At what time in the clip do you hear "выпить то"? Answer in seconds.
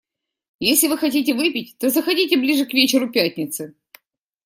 1.35-1.91